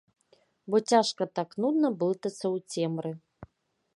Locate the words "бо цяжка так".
0.69-1.49